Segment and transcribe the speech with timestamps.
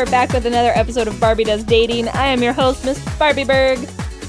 [0.00, 2.08] are back with another episode of Barbie Does Dating.
[2.08, 3.78] I am your host, Miss Barbie Berg.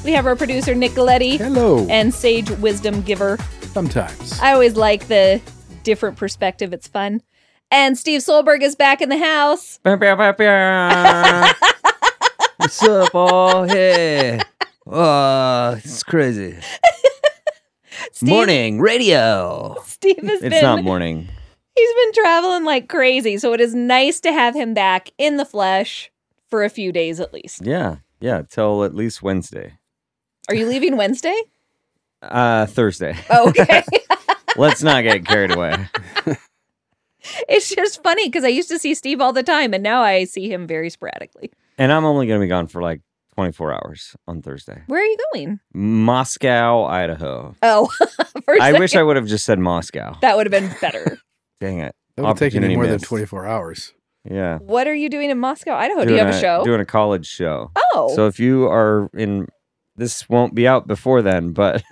[0.03, 1.37] We have our producer, Nicoletti.
[1.37, 1.87] Hello.
[1.89, 3.37] and sage wisdom giver.
[3.71, 4.37] Sometimes.
[4.41, 5.39] I always like the
[5.83, 7.21] different perspective, it's fun.
[7.69, 9.79] And Steve Soelberg is back in the house.
[12.57, 13.63] What's up, all?
[13.63, 14.41] Hey.
[14.85, 16.57] Oh, it's crazy.
[18.11, 19.77] Steve, Morning radio.
[19.85, 21.29] Steve has It's been not morning.
[21.81, 25.45] He's been traveling like crazy, so it is nice to have him back in the
[25.45, 26.11] flesh
[26.49, 27.65] for a few days at least.
[27.65, 29.73] Yeah, yeah, till at least Wednesday.
[30.49, 31.35] Are you leaving Wednesday?
[32.23, 33.15] Uh, Thursday.
[33.31, 33.81] Oh, okay.
[34.55, 35.73] Let's not get carried away.
[37.49, 40.25] it's just funny because I used to see Steve all the time, and now I
[40.25, 41.51] see him very sporadically.
[41.79, 43.01] And I'm only going to be gone for like
[43.37, 44.83] 24 hours on Thursday.
[44.85, 45.59] Where are you going?
[45.73, 47.55] Moscow, Idaho.
[47.63, 47.89] Oh,
[48.61, 50.15] I wish I would have just said Moscow.
[50.21, 51.17] that would have been better.
[51.61, 51.95] Dang it.
[52.17, 53.93] That would take you Opportunity more than 24 hours.
[54.29, 54.57] Yeah.
[54.59, 56.03] what are you doing in Moscow, Idaho?
[56.05, 56.63] Do you have a show?
[56.65, 57.71] Doing a college show.
[57.93, 59.47] oh, So if you are in,
[59.95, 61.81] this won't be out before then, but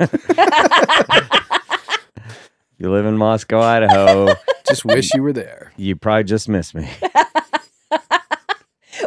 [2.77, 4.27] you live in Moscow, Idaho,
[4.67, 5.71] Just wish you were there.
[5.77, 6.87] you probably just missed me.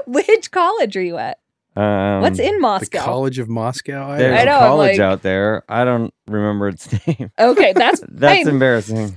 [0.07, 1.39] which college are you at?
[1.77, 3.05] Um, What's in The Moscow?
[3.05, 4.17] College of Moscow.
[4.17, 5.63] There's I a know, I'm college like- out there.
[5.69, 7.31] I don't remember its name.
[7.39, 8.49] okay, that's That's fine.
[8.49, 9.17] embarrassing.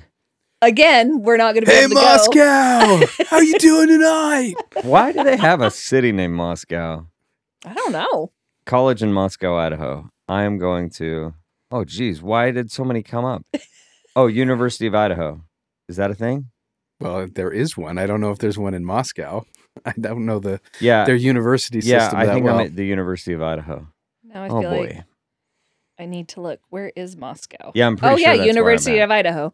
[0.65, 2.01] Again, we're not going to be Hey, able to go.
[2.01, 3.23] Moscow!
[3.29, 4.55] How you doing tonight?
[4.81, 7.05] Why do they have a city named Moscow?
[7.65, 8.31] I don't know.
[8.65, 10.09] College in Moscow, Idaho.
[10.27, 11.35] I am going to.
[11.69, 12.19] Oh, geez.
[12.21, 13.45] Why did so many come up?
[14.17, 15.41] Oh, University of Idaho.
[15.89, 16.45] Is that a thing?
[17.01, 17.97] Well, there is one.
[17.97, 19.43] I don't know if there's one in Moscow.
[19.85, 21.03] I don't know the Yeah.
[21.03, 22.57] their university yeah, system I that think well.
[22.59, 23.89] I'm at the University of Idaho.
[24.23, 24.79] Now I Oh feel boy.
[24.95, 25.03] like
[25.99, 26.61] I need to look.
[26.69, 27.73] Where is Moscow?
[27.75, 28.21] Yeah, I'm pretty oh sure.
[28.21, 29.03] yeah, that's where I'm University at.
[29.03, 29.53] of Idaho.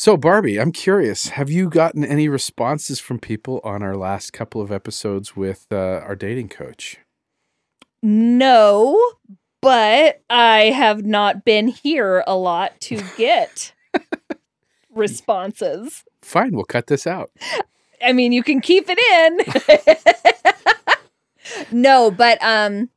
[0.00, 1.28] So, Barbie, I'm curious.
[1.28, 5.76] Have you gotten any responses from people on our last couple of episodes with uh,
[5.76, 6.96] our dating coach?
[8.02, 8.98] No,
[9.60, 13.74] but I have not been here a lot to get
[14.90, 16.02] responses.
[16.22, 17.30] Fine, we'll cut this out.
[18.02, 18.98] I mean, you can keep it
[21.70, 21.82] in.
[21.82, 22.88] no, but um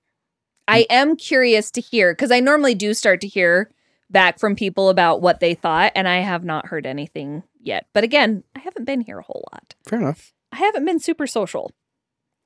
[0.69, 3.69] I am curious to hear cuz I normally do start to hear
[4.13, 7.87] back from people about what they thought and I have not heard anything yet.
[7.91, 9.75] But again, I haven't been here a whole lot.
[9.85, 10.31] Fair enough.
[10.53, 11.71] I haven't been super social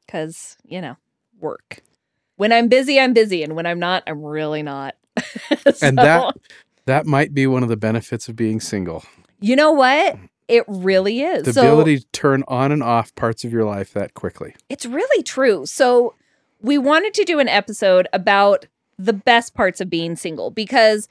[0.07, 0.97] cuz, you know,
[1.39, 1.81] work.
[2.38, 4.95] When I'm busy, I'm busy and when I'm not, I'm really not.
[5.81, 6.35] And that
[6.85, 9.03] that might be one of the benefits of being single.
[9.39, 10.17] You know what?
[10.47, 11.44] It really is.
[11.44, 14.55] The so ability to turn on and off parts of your life that quickly.
[14.69, 15.66] it's really true.
[15.66, 16.16] So
[16.61, 18.67] we wanted to do an episode about
[18.97, 21.07] the best parts of being single because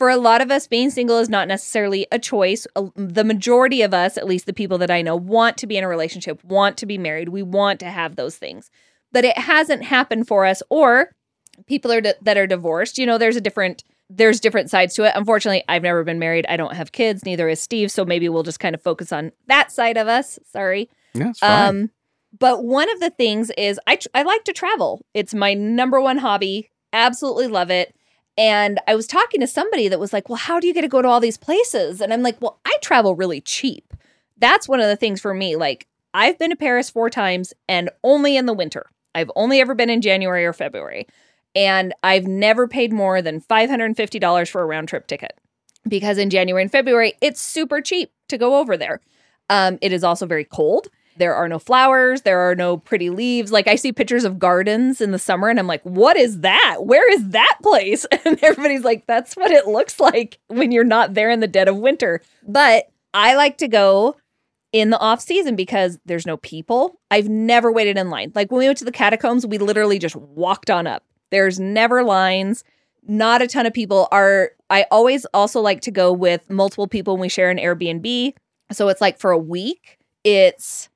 [0.00, 2.66] for a lot of us being single is not necessarily a choice.
[2.96, 5.84] The majority of us, at least the people that I know, want to be in
[5.84, 7.28] a relationship, want to be married.
[7.28, 8.70] We want to have those things.
[9.12, 11.10] But it hasn't happened for us or
[11.66, 12.96] people are that are divorced.
[12.96, 15.12] You know, there's a different there's different sides to it.
[15.14, 16.46] Unfortunately, I've never been married.
[16.48, 19.32] I don't have kids, neither is Steve, so maybe we'll just kind of focus on
[19.48, 20.38] that side of us.
[20.50, 20.88] Sorry.
[21.12, 21.68] Yeah, fine.
[21.68, 21.90] Um,
[22.38, 25.04] but one of the things is I tr- I like to travel.
[25.12, 26.70] It's my number one hobby.
[26.94, 27.94] Absolutely love it.
[28.40, 30.88] And I was talking to somebody that was like, "Well, how do you get to
[30.88, 33.92] go to all these places?" And I'm like, "Well, I travel really cheap.
[34.38, 35.56] That's one of the things for me.
[35.56, 38.86] Like, I've been to Paris four times and only in the winter.
[39.14, 41.06] I've only ever been in January or February.
[41.54, 45.38] And I've never paid more than $550 for a round trip ticket
[45.86, 49.00] because in January and February, it's super cheap to go over there.
[49.48, 50.88] Um, it is also very cold.
[51.20, 52.22] There are no flowers.
[52.22, 53.52] There are no pretty leaves.
[53.52, 56.78] Like I see pictures of gardens in the summer and I'm like, what is that?
[56.80, 58.06] Where is that place?
[58.24, 61.68] And everybody's like, that's what it looks like when you're not there in the dead
[61.68, 62.20] of winter.
[62.46, 64.16] But I like to go
[64.72, 67.00] in the off season because there's no people.
[67.10, 68.32] I've never waited in line.
[68.34, 71.04] Like when we went to the catacombs, we literally just walked on up.
[71.30, 72.62] There's never lines,
[73.06, 77.14] not a ton of people are I always also like to go with multiple people
[77.14, 78.34] when we share an Airbnb.
[78.70, 80.89] So it's like for a week, it's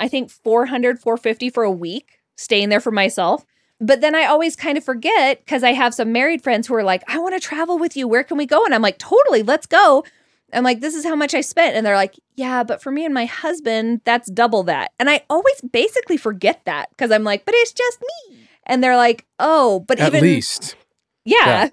[0.00, 3.44] I think 400 450 for a week staying there for myself.
[3.80, 6.84] But then I always kind of forget because I have some married friends who are
[6.84, 8.06] like, I want to travel with you.
[8.08, 8.64] Where can we go?
[8.64, 10.04] And I'm like, totally, let's go.
[10.52, 11.76] I'm like, this is how much I spent.
[11.76, 14.92] And they're like, yeah, but for me and my husband, that's double that.
[14.98, 18.38] And I always basically forget that because I'm like, but it's just me.
[18.66, 20.76] And they're like, oh, but At even least.
[21.24, 21.68] yeah.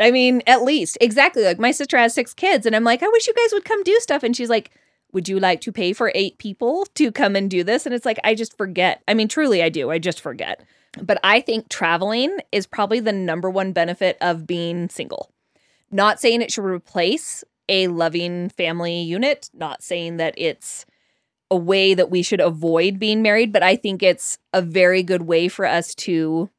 [0.00, 0.96] I mean, at least.
[1.00, 1.42] Exactly.
[1.42, 3.82] Like my sister has six kids, and I'm like, I wish you guys would come
[3.82, 4.22] do stuff.
[4.22, 4.70] And she's like,
[5.12, 7.86] Would you like to pay for eight people to come and do this?
[7.86, 9.02] And it's like, I just forget.
[9.08, 9.90] I mean, truly, I do.
[9.90, 10.62] I just forget.
[11.00, 15.30] But I think traveling is probably the number one benefit of being single.
[15.90, 20.84] Not saying it should replace a loving family unit, not saying that it's
[21.50, 25.22] a way that we should avoid being married, but I think it's a very good
[25.22, 26.50] way for us to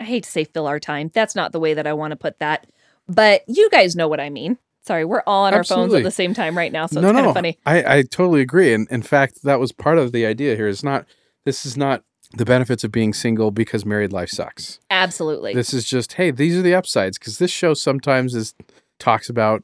[0.00, 1.10] I hate to say fill our time.
[1.14, 2.66] That's not the way that I want to put that.
[3.08, 4.58] But you guys know what I mean.
[4.86, 7.14] Sorry, we're all on our phones at the same time right now, so no, it's
[7.14, 7.58] kind no, of funny.
[7.64, 8.74] I, I totally agree.
[8.74, 10.68] And in fact, that was part of the idea here.
[10.68, 11.06] It's not,
[11.44, 12.04] this is not
[12.36, 14.80] the benefits of being single because married life sucks.
[14.90, 15.54] Absolutely.
[15.54, 17.18] This is just, hey, these are the upsides.
[17.18, 18.54] Because this show sometimes is
[18.98, 19.62] talks about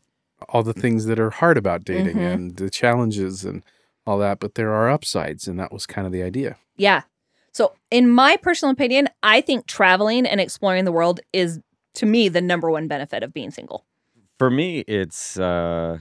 [0.49, 2.33] all the things that are hard about dating Mhm.
[2.33, 3.63] and the challenges and
[4.07, 6.57] all that, but there are upsides, and that was kind of the idea.
[6.77, 7.03] Yeah.
[7.53, 11.61] So, in my personal opinion, I think traveling and exploring the world is,
[11.95, 13.85] to me, the number one benefit of being single.
[14.41, 15.99] For me, it's uh,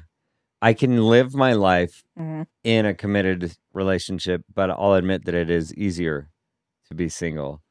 [0.61, 2.47] I can live my life Mhm.
[2.63, 6.29] in a committed relationship, but I'll admit that it is easier
[6.87, 7.61] to be single.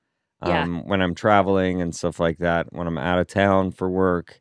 [0.44, 0.64] Yeah.
[0.64, 4.40] Um, when I'm traveling and stuff like that, when I'm out of town for work,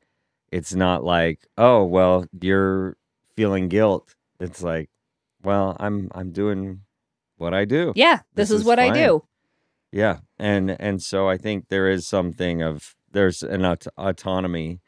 [0.51, 2.97] it's not like, oh, well, you're
[3.37, 4.13] feeling guilt.
[4.41, 4.89] It's like,
[5.43, 6.81] well, I'm I'm doing
[7.37, 7.93] what I do.
[7.95, 8.95] Yeah, this, This is, is what I fine.
[8.95, 9.23] do.
[9.93, 14.81] Yeah, and and so I think there is something of there's an aut- autonomy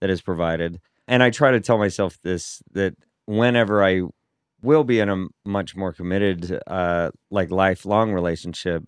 [0.00, 2.94] that is provided, and I try to tell myself this that
[3.26, 4.02] whenever I
[4.62, 8.84] will be in a much more committed, uh, like lifelong relationship,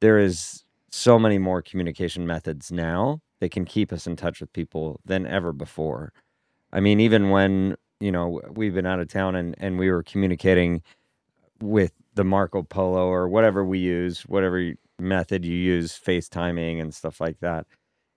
[0.00, 4.52] there is so many more communication methods now that can keep us in touch with
[4.52, 6.12] people than ever before.
[6.72, 10.02] I mean, even when you know we've been out of town and and we were
[10.02, 10.82] communicating
[11.60, 17.20] with the Marco Polo or whatever we use, whatever method you use, FaceTiming and stuff
[17.20, 17.66] like that.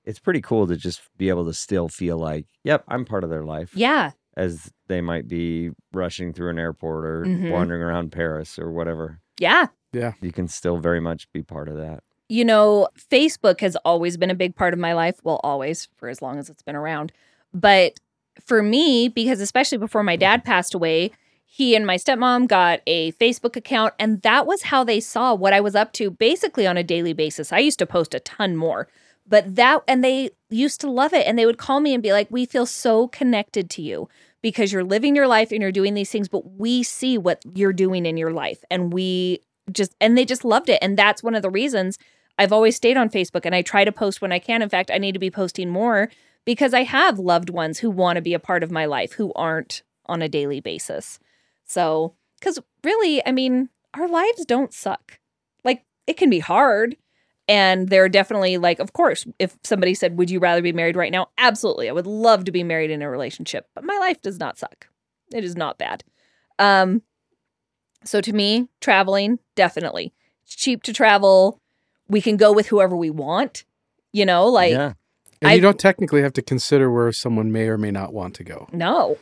[0.05, 3.29] It's pretty cool to just be able to still feel like, yep, I'm part of
[3.29, 4.11] their life Yeah.
[4.37, 7.51] as they might be rushing through an airport or Mhm.
[7.51, 9.19] wandering around Paris or whatever.
[9.37, 9.67] Yeah.
[9.93, 10.13] Yeah.
[10.21, 12.03] You can still very much be part of that.
[12.27, 15.19] You know, Facebook has always been a big part of my life.
[15.23, 17.11] Well, always for as long as it's been around.
[17.53, 17.99] But
[18.45, 21.11] for me, because especially before my dad passed away,
[21.43, 25.51] he and my stepmom got a Facebook account, and that was how they saw what
[25.53, 27.51] I was up to basically on a daily basis.
[27.51, 28.87] I used to post a ton more,
[29.29, 31.25] but that, and they used to love it.
[31.27, 34.09] And they would call me and be like, We feel so connected to you
[34.41, 37.73] because you're living your life and you're doing these things, but we see what you're
[37.73, 38.63] doing in your life.
[38.71, 39.39] And we
[39.71, 40.79] just, and they just loved it.
[40.81, 41.97] And that's one of the reasons
[42.37, 44.61] I've always stayed on Facebook and I try to post when I can.
[44.61, 46.09] In fact, I need to be posting more
[46.45, 49.33] because I have loved ones who want to be a part of my life who
[49.33, 51.19] aren't on a daily basis.
[51.65, 55.19] So, because really, I mean, our lives don't suck.
[55.65, 56.95] Like, it can be hard.
[57.49, 60.95] And there are definitely, like, of course, if somebody said, Would you rather be married
[60.95, 61.27] right now?
[61.37, 61.89] Absolutely.
[61.89, 64.87] I would love to be married in a relationship, but my life does not suck.
[65.33, 66.03] It is not bad.
[66.59, 67.01] Um,
[68.03, 70.13] so to me, traveling, definitely.
[70.45, 71.59] It's cheap to travel.
[72.07, 73.65] We can go with whoever we want.
[74.13, 74.93] You know, like yeah.
[75.41, 78.35] And I- you don't technically have to consider where someone may or may not want
[78.35, 78.67] to go.
[78.71, 79.17] No.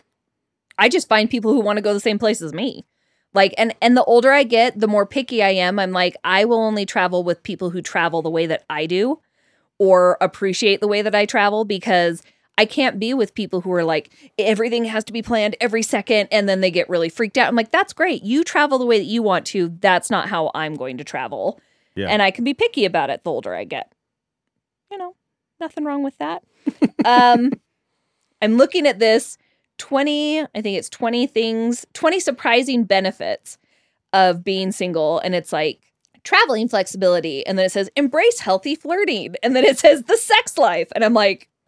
[0.77, 2.85] I just find people who want to go the same place as me.
[3.33, 5.79] Like and and the older I get, the more picky I am.
[5.79, 9.19] I'm like I will only travel with people who travel the way that I do
[9.79, 12.23] or appreciate the way that I travel because
[12.57, 16.29] I can't be with people who are like everything has to be planned every second
[16.31, 17.47] and then they get really freaked out.
[17.47, 18.23] I'm like that's great.
[18.23, 19.75] You travel the way that you want to.
[19.79, 21.61] That's not how I'm going to travel.
[21.95, 22.07] Yeah.
[22.07, 23.91] And I can be picky about it the older I get.
[24.89, 25.15] You know,
[25.59, 26.43] nothing wrong with that.
[27.05, 27.51] um
[28.41, 29.37] I'm looking at this
[29.77, 33.57] 20, I think it's 20 things, 20 surprising benefits
[34.13, 35.19] of being single.
[35.19, 35.81] And it's like
[36.23, 37.45] traveling flexibility.
[37.45, 39.35] And then it says embrace healthy flirting.
[39.43, 40.89] And then it says the sex life.
[40.95, 41.49] And I'm like,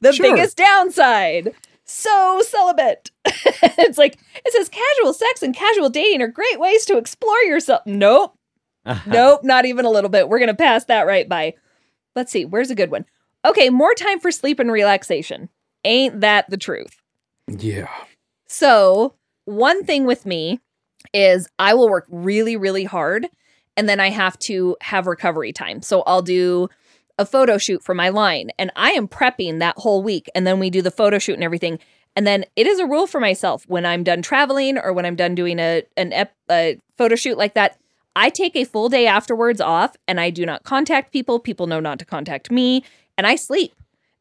[0.00, 0.34] the Sure.
[0.34, 1.52] biggest downside.
[1.84, 3.10] So celibate.
[3.24, 7.82] it's like, it says casual sex and casual dating are great ways to explore yourself.
[7.86, 8.34] Nope.
[8.84, 9.10] Uh-huh.
[9.10, 10.28] Nope, not even a little bit.
[10.28, 11.54] We're going to pass that right by.
[12.14, 13.04] Let's see, where's a good one?
[13.44, 15.48] Okay, more time for sleep and relaxation.
[15.84, 17.00] Ain't that the truth?
[17.46, 17.88] Yeah.
[18.46, 19.14] So,
[19.44, 20.60] one thing with me
[21.14, 23.28] is I will work really, really hard
[23.76, 25.82] and then I have to have recovery time.
[25.82, 26.68] So, I'll do
[27.18, 30.58] a photo shoot for my line and I am prepping that whole week and then
[30.58, 31.78] we do the photo shoot and everything.
[32.16, 35.16] And then it is a rule for myself when I'm done traveling or when I'm
[35.16, 37.78] done doing a an ep, a photo shoot like that,
[38.16, 41.38] I take a full day afterwards off and I do not contact people.
[41.38, 42.82] People know not to contact me
[43.18, 43.74] and I sleep.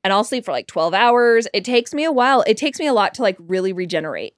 [0.04, 1.48] And I'll sleep for like 12 hours.
[1.54, 2.42] It takes me a while.
[2.48, 4.36] It takes me a lot to like really regenerate.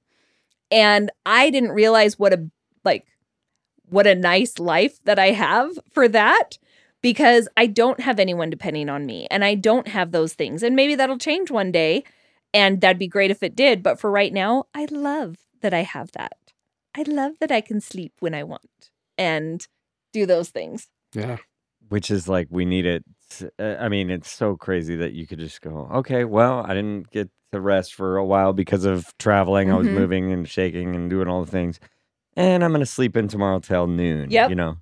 [0.70, 2.48] And I didn't realize what a
[2.84, 3.06] like
[3.88, 6.58] what a nice life that I have for that
[7.02, 10.62] because I don't have anyone depending on me and I don't have those things.
[10.62, 12.04] And maybe that'll change one day
[12.52, 15.82] and that'd be great if it did, but for right now, I love that I
[15.82, 16.36] have that.
[16.96, 19.66] I love that I can sleep when I want and
[20.12, 20.88] do those things.
[21.14, 21.38] Yeah.
[21.88, 25.26] Which is like we need it it's uh, I mean, it's so crazy that you
[25.26, 29.06] could just go, okay, well, I didn't get to rest for a while because of
[29.18, 29.70] traveling.
[29.72, 29.92] I was Mhm.
[29.92, 31.80] moving and shaking and doing all the things.
[32.36, 34.30] And I'm gonna sleep in tomorrow till noon.
[34.30, 34.50] Yep.
[34.50, 34.76] You know.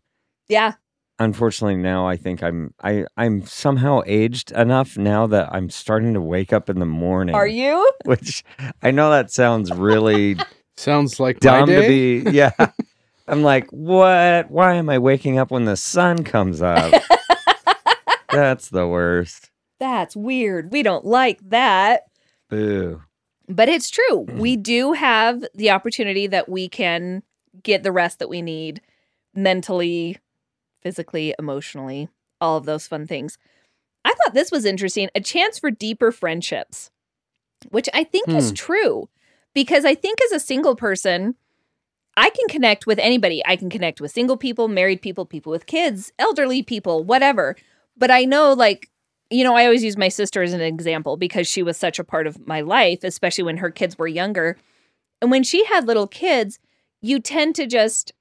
[0.48, 0.74] Yeah.
[1.20, 6.20] Unfortunately now I think I'm I, I'm somehow aged enough now that I'm starting to
[6.20, 7.34] wake up in the morning.
[7.34, 7.90] Are you?
[8.04, 8.44] Which
[8.82, 10.36] I know that sounds really
[10.76, 12.20] Sounds like my dumb to day.
[12.20, 12.52] be yeah.
[13.28, 14.50] I'm like, what?
[14.50, 16.94] Why am I waking up when the sun comes up?
[18.30, 19.50] That's the worst.
[19.80, 20.72] That's weird.
[20.72, 22.02] We don't like that.
[22.50, 23.02] Boo.
[23.48, 24.26] But it's true.
[24.36, 27.22] We do have the opportunity that we can
[27.62, 28.80] get the rest that we need
[29.34, 30.18] mentally,
[30.82, 32.08] physically, emotionally,
[32.40, 33.38] all of those fun things.
[34.04, 36.90] I thought this was interesting a chance for deeper friendships,
[37.70, 38.54] which I think is Hmm.
[38.54, 39.08] true
[39.54, 41.34] because I think as a single person,
[42.16, 43.42] I can connect with anybody.
[43.46, 47.56] I can connect with single people, married people, people with kids, elderly people, whatever.
[47.98, 48.90] But I know, like,
[49.30, 52.04] you know, I always use my sister as an example because she was such a
[52.04, 54.56] part of my life, especially when her kids were younger.
[55.20, 56.58] And when she had little kids,
[57.02, 58.12] you tend to just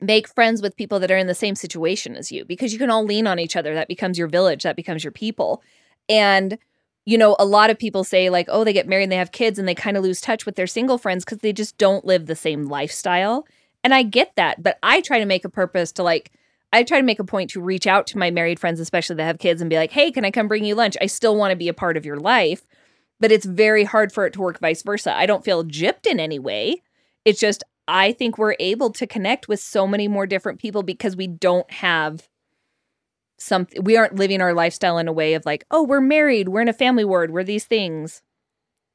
[0.00, 2.90] make friends with people that are in the same situation as you because you can
[2.90, 3.74] all lean on each other.
[3.74, 5.62] That becomes your village, that becomes your people.
[6.08, 6.58] And,
[7.06, 9.32] you know, a lot of people say, like, oh, they get married and they have
[9.32, 12.04] kids and they kind of lose touch with their single friends because they just don't
[12.04, 13.46] live the same lifestyle.
[13.82, 14.62] And I get that.
[14.62, 16.30] But I try to make a purpose to, like,
[16.72, 19.24] I try to make a point to reach out to my married friends, especially that
[19.24, 20.96] have kids, and be like, hey, can I come bring you lunch?
[21.00, 22.66] I still want to be a part of your life,
[23.18, 25.14] but it's very hard for it to work vice versa.
[25.14, 26.82] I don't feel gypped in any way.
[27.24, 31.16] It's just, I think we're able to connect with so many more different people because
[31.16, 32.28] we don't have
[33.36, 36.60] something, we aren't living our lifestyle in a way of like, oh, we're married, we're
[36.60, 38.22] in a family ward, we're these things.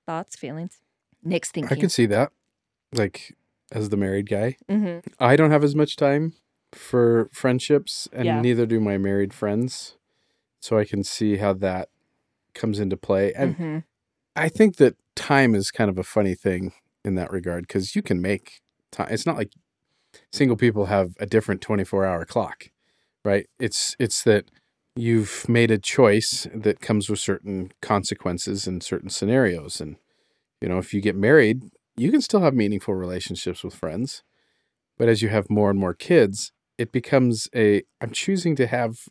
[0.05, 0.79] Thoughts, feelings?
[1.23, 1.67] Nick's thing.
[1.69, 2.31] I can see that.
[2.93, 3.35] Like
[3.71, 6.33] as the married guy, hmm I don't have as much time
[6.75, 8.41] for friendships, and Yeah.
[8.41, 9.97] neither do my married friends.
[10.61, 11.89] So I can see how that
[12.53, 13.33] comes into play.
[13.33, 13.79] And hmm
[14.35, 16.73] I think that time is kind of a funny thing
[17.05, 19.09] in that regard because you can make time.
[19.11, 19.51] It's not like
[20.31, 22.69] single people have a different 24 hour clock,
[23.23, 23.47] right?
[23.59, 24.45] It's it's that
[24.95, 29.81] you've made a choice that comes with certain consequences and certain scenarios.
[29.81, 29.97] And,
[30.61, 31.63] you know, if you get married,
[31.97, 34.23] you can still have meaningful relationships with friends.
[34.97, 39.07] But as you have more and more kids, it becomes a I'm choosing to have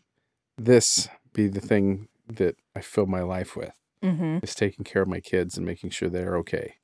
[0.58, 5.08] this be the thing that I fill my life with hmm is taking care of
[5.08, 6.74] my kids and making sure they're okay.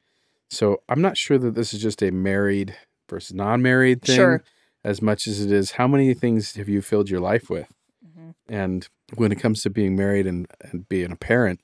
[0.49, 2.77] So I'm not sure that this is just a married
[3.09, 4.45] versus non-married thing Sure.
[4.85, 7.69] as much as it is how many things have you filled your life with?
[8.15, 11.61] hmm And when it comes to being married and, and being a parent,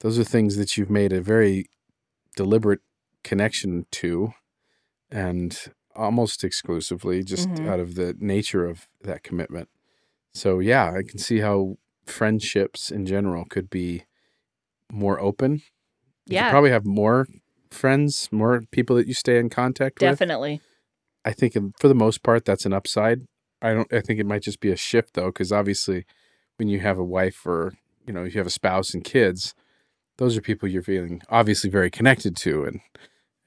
[0.00, 1.66] those are things that you've made a very
[2.36, 2.80] deliberate
[3.22, 4.32] connection to
[5.10, 5.58] and
[5.96, 7.68] almost exclusively just Mhm.
[7.68, 9.68] out of the nature of that commitment.
[10.34, 14.04] So yeah, I can see how friendships in general could be
[14.92, 15.62] more open.
[16.26, 17.26] You Yeah, probably have more
[17.70, 20.10] friends, more people that you stay in contact with.
[20.10, 20.60] definitely.
[21.24, 23.22] I think for the most part that's an upside.
[23.62, 26.04] I don't I think it might just be a shift though cuz obviously
[26.56, 27.74] when you have a wife or
[28.06, 29.54] you know, you have a spouse and kids,
[30.18, 32.80] those are people you're feeling obviously very connected to and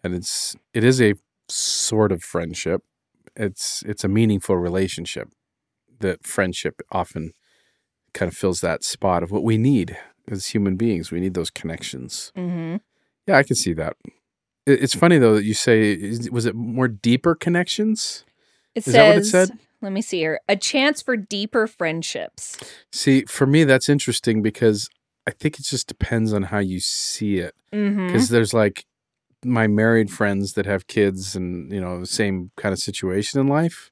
[0.04, 1.14] and it's it is a
[1.50, 2.82] sort of friendship.
[3.36, 5.30] It's it's a meaningful relationship.
[6.00, 7.34] That friendship often
[8.14, 9.98] kind of fills that spot of what we need
[10.30, 11.12] as human beings.
[11.12, 12.32] We need those connections.
[12.36, 12.78] hmm
[13.28, 13.96] Yeah, I can see that.
[14.66, 15.96] It- It's funny though that you say
[16.32, 18.26] was it more deeper connections?
[18.76, 19.50] It Is says, that what it said?
[19.82, 22.58] let me see here, a chance for deeper friendships.
[22.92, 24.90] See, for me, that's interesting because
[25.28, 27.54] I think it just depends on how you see it.
[27.72, 28.86] Because there's like
[29.46, 33.48] my married friends that have kids and, you know, the same kind of situation in
[33.48, 33.92] life.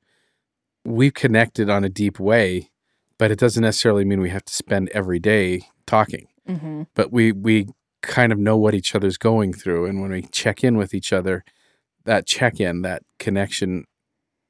[0.83, 2.71] We've connected on a deep way,
[3.17, 6.27] but it doesn't necessarily mean we have to spend every day talking.
[6.47, 7.67] hmm But we, we
[8.01, 9.85] kind of know what each other's going through.
[9.85, 11.43] And when we check in with each other,
[12.05, 13.85] that check in, that connection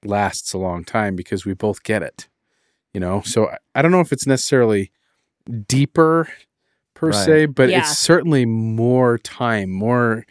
[0.04, 2.28] lasts a long time because we both get it.
[2.94, 4.92] You know, so I- I don't know if it's necessarily
[5.68, 6.30] deeper
[6.94, 7.16] per Right.
[7.26, 7.80] se, but Yeah.
[7.80, 10.26] it's certainly more time, more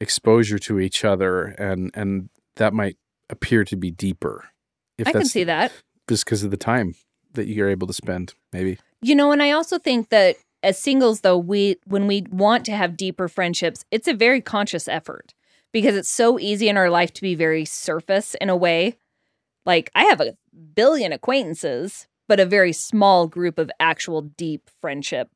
[0.00, 2.96] exposure to each other, and and that might
[3.30, 4.48] appear to be deeper.
[4.96, 5.72] If I can see that.
[6.08, 6.94] just because of the time
[7.34, 8.78] that you're able to spend, maybe.
[9.00, 12.72] You know, and I also think that as singles, though, we when we want to
[12.72, 15.34] have deeper friendships, it's a very conscious effort
[15.72, 18.96] because it's so easy in our life to be very surface in a way.
[19.64, 20.34] Like I have a
[20.74, 25.30] billion acquaintances, but a very small group of actual deep friendship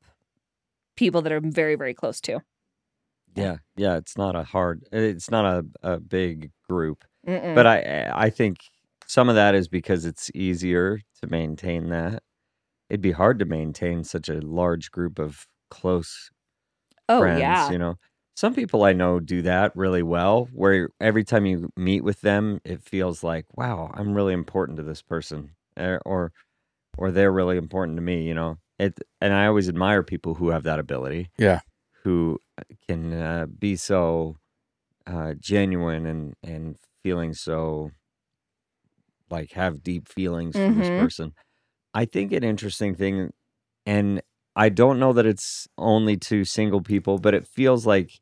[0.95, 2.41] people that I'm very, very close to.
[3.35, 3.97] Yeah, yeah.
[3.97, 4.83] It's not a hard.
[4.91, 7.55] It's not a, a big group, Mm-mm.
[7.55, 8.57] but I I think
[9.07, 12.21] some of that is because it's easier to maintain that.
[12.89, 16.29] it'd be hard to maintain such a large group of close
[17.09, 17.69] Oh friends, yeah.
[17.69, 17.95] you know.
[18.35, 22.59] Some people I know do that really well, where every time you meet with them,
[22.65, 26.31] it feels like, wow, I'm really important to this person, eh, or
[26.97, 28.57] or they're really important to me, you know.
[28.79, 31.61] It and I always admire people who have that ability, Yeah.
[32.03, 34.37] Who uh, can uh, be so
[35.07, 37.91] uh, genuine and and feeling so
[39.29, 40.97] like have deep feelings for this Mhm.
[40.97, 41.33] person.
[41.93, 43.33] I think an interesting thing,
[43.85, 44.21] and
[44.55, 48.21] I don't know that it's only to single people, but it feels like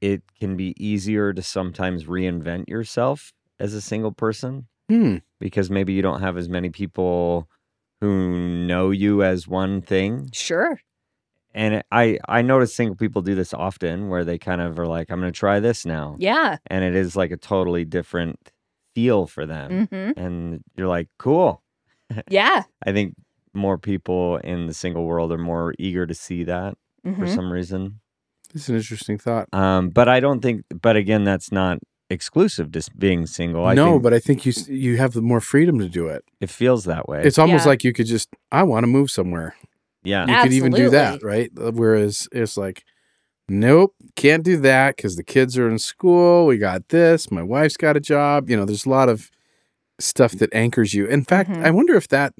[0.00, 5.18] it can be easier to sometimes reinvent yourself as a single person Hmm.
[5.40, 7.48] because maybe you don't have as many people
[8.00, 10.30] who know you as one thing.
[10.32, 10.78] Sure.
[11.54, 14.86] And it- I I notice single people do this often where they kind of are
[14.86, 16.16] like I'm going to try this now.
[16.18, 16.56] Yeah.
[16.66, 18.38] And it is like a totally different
[18.94, 19.86] feel for them.
[19.90, 21.62] hmm And you're like, "Cool."
[22.28, 22.64] Yeah.
[22.86, 23.14] I think
[23.54, 27.52] more people in the single world are more eager to see that for hmm some
[27.52, 28.00] reason.
[28.54, 29.48] It's an interesting thought.
[29.52, 30.62] Um, but I don't think.
[30.82, 31.78] But again, that's not
[32.10, 33.64] exclusive to s- being single.
[33.64, 36.06] I no, think but I think you s- you have the more freedom to do
[36.08, 36.22] it.
[36.40, 37.22] it feels that way.
[37.24, 37.70] It's almost Yeah.
[37.70, 39.54] like you could just I want to move somewhere.
[40.04, 41.50] Yeah, You could even do that, right?
[41.58, 42.84] Uh, Whereas it's like,
[43.48, 46.46] nope, can't do that because the kids are in school.
[46.46, 47.30] We got this.
[47.30, 48.48] My wife's got a job.
[48.48, 49.30] You know, there's a lot of
[50.00, 51.06] stuff that anchors you.
[51.06, 51.64] In fact, Mhm.
[51.64, 52.34] I wonder if that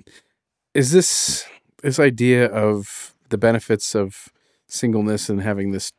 [0.74, 1.44] is this
[1.82, 4.28] this idea of the benefits of
[4.66, 5.92] singleness and having this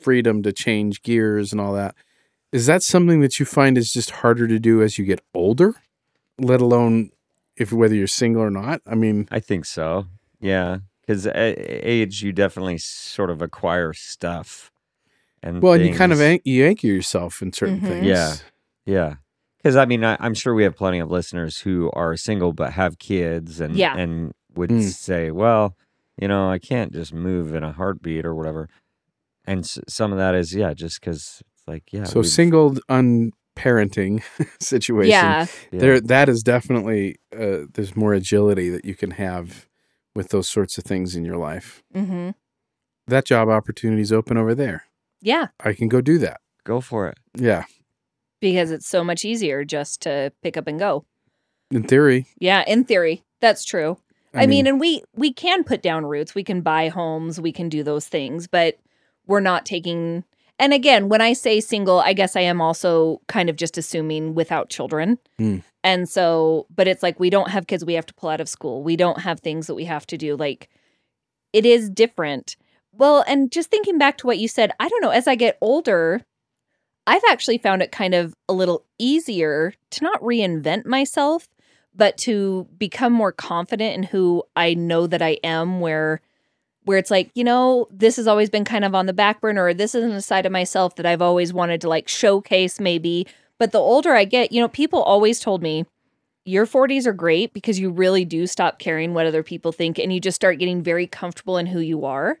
[0.00, 1.94] freedom to change gears and all that.
[2.52, 5.74] Is that something that you find is just harder to do as you get older,
[6.38, 7.10] let alone
[7.56, 8.82] if whether you're single or not?
[8.86, 10.06] I mean, I think so.
[10.40, 14.70] Yeah, because age, you definitely sort of acquire stuff.
[15.42, 17.86] And Well, and you kind of an- you anchor yourself in certain Mhm.
[17.88, 18.06] things.
[18.06, 18.34] Yeah.
[18.86, 19.14] Yeah.
[19.58, 22.72] Because I mean, I, I'm sure we have plenty of listeners who are single but
[22.74, 23.96] have kids and Yeah.
[23.96, 24.82] and would Mm.
[24.90, 25.76] say, well,
[26.20, 28.68] you know, I can't just move in a heartbeat or whatever.
[29.44, 32.04] And s- some of that is, yeah, just because it's like, yeah.
[32.04, 32.74] so we've- single
[33.56, 34.22] unparenting
[34.60, 35.10] situation.
[35.10, 35.46] Yeah.
[35.72, 39.66] yeah, There that is definitely uh, there's more agility that you can have
[40.14, 41.82] with those sorts of things in your life.
[41.94, 42.30] hmm
[43.06, 44.84] That job opportunity is open over there.
[45.20, 45.48] Yeah.
[45.60, 46.40] I can go do that.
[46.64, 47.18] go for it.
[47.36, 47.64] Yeah.
[48.40, 51.04] Because it's so much easier just to pick up and go.
[51.70, 52.26] In theory.
[52.38, 52.64] Yeah.
[52.66, 53.98] In theory, that's true.
[54.34, 56.34] I, mean, and we we can put down roots.
[56.34, 57.38] We can buy homes.
[57.40, 58.78] We can do those things, but
[59.26, 60.24] we're not taking.
[60.58, 64.34] And again, when I say single, I guess I am also kind of just assuming
[64.34, 65.18] without children.
[65.38, 65.58] Hmm.
[65.84, 68.48] And so, but it's like we don't have kids we have to pull out of
[68.48, 68.82] school.
[68.82, 70.36] We don't have things that we have to do.
[70.36, 70.68] Like
[71.52, 72.56] it is different.
[72.92, 75.58] Well, and just thinking back to what you said, I don't know, as I get
[75.60, 76.22] older,
[77.06, 81.48] I've actually found it kind of a little easier to not reinvent myself,
[81.94, 86.20] but to become more confident in who I know that I am where
[86.84, 89.66] where it's like, you know, this has always been kind of on the back burner
[89.66, 93.26] or this isn't a side of myself that I've always wanted to like showcase maybe.
[93.62, 95.84] But the older I get, you know, people always told me
[96.44, 100.12] your 40s are great because you really do stop caring what other people think and
[100.12, 102.40] you just start getting very comfortable in who you are.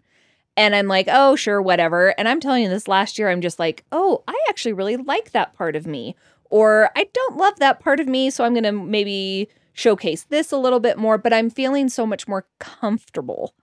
[0.56, 2.08] And I'm like, oh, sure, whatever.
[2.18, 5.30] And I'm telling you, this last year, I'm just like, oh, I actually really like
[5.30, 6.16] that part of me.
[6.50, 8.28] Or I don't love that part of me.
[8.28, 11.18] So I'm going to maybe showcase this a little bit more.
[11.18, 13.54] But I'm feeling so much more comfortable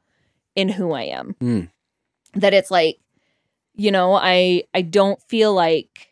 [0.55, 1.63] in who I am Hmm.
[2.35, 2.99] that it's like,
[3.75, 6.08] you know, I I don't feel like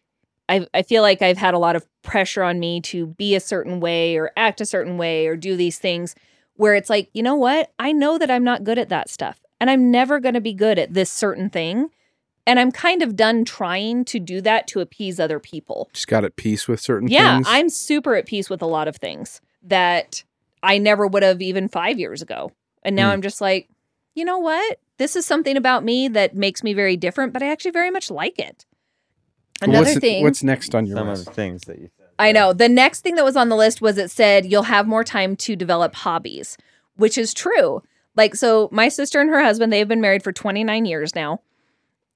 [0.50, 3.40] I I feel like I've had a lot of pressure on me to be a
[3.40, 6.16] certain way or act a certain way or do these things
[6.56, 7.72] where it's like, you know what?
[7.78, 10.54] I know that I'm not good at that stuff and I'm never going to be
[10.54, 11.90] good at this certain thing.
[12.46, 15.90] And I'm kind of done trying to do that to appease other people.
[15.92, 17.20] Just got at peace with certain things.
[17.20, 17.48] Yeah, things.
[17.50, 20.24] I'm super at peace with a lot of things that
[20.64, 22.54] I never would have even five years ago.
[22.84, 23.14] And now Hmm.
[23.16, 23.68] I'm just like,
[24.16, 24.80] you know what?
[24.98, 28.10] This is something about me that makes me very different, but I actually very much
[28.10, 28.66] like it.
[29.62, 30.24] Another what's, thing.
[30.24, 31.06] What's next on your list?
[31.06, 32.08] Some of the things that you said.
[32.20, 32.54] I know.
[32.54, 35.36] The next thing that was on the list was it said you'll have more time
[35.38, 36.58] to develop hobbies,
[36.96, 37.82] which is true.
[38.16, 41.42] Like, so my sister and her husband, they've been married for 29 years now.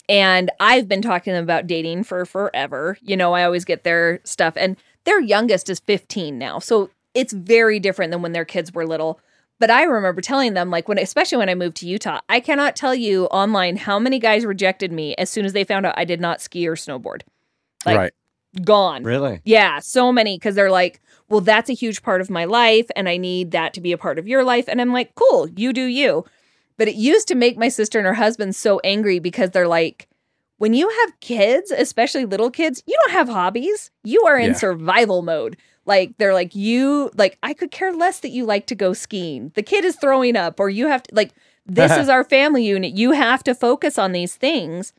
[0.09, 2.97] And I've been talking to them about dating for forever.
[3.01, 4.55] You know, I always get their stuff.
[4.57, 6.59] And their youngest is 15 now.
[6.59, 9.19] So it's very different than when their kids were little.
[9.59, 12.75] But I remember telling them, like, when, especially when I moved to Utah, I cannot
[12.75, 16.03] tell you online how many guys rejected me as soon as they found out I
[16.03, 17.21] did not ski or snowboard.
[17.85, 18.13] Like, right.
[18.65, 19.03] Gone.
[19.03, 19.39] Really?
[19.45, 23.07] Yeah, so many because they're like, well, that's a huge part of my life and
[23.07, 24.65] I need that to be a part of your life.
[24.67, 26.25] And I'm like, cool, you do you.
[26.77, 30.09] But it used to make my sister and her husband so angry because they're like,
[30.57, 33.89] when you have kids, especially little kids, you don't have hobbies.
[34.03, 34.57] You are in Yeah.
[34.57, 35.55] survival mode.
[35.85, 39.51] Like they're like you like I could care less that you like to go skiing.
[39.55, 41.31] The kid is throwing up or you have to like
[41.65, 42.93] this is our family unit.
[42.93, 44.93] You have to focus on these things.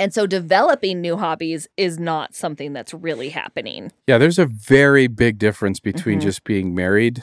[0.00, 3.92] And so developing new hobbies is not something that's really happening.
[4.06, 6.22] Yeah, there's a very big difference between Mhm.
[6.22, 7.22] just being married